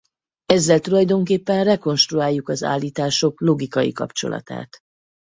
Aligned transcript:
Ezzel 0.45 0.79
tulajdonképpen 0.79 1.63
rekonstruáljuk 1.63 2.49
az 2.49 2.63
állítások 2.63 3.41
logikai 3.41 3.91
kapcsolatát. 3.91 4.77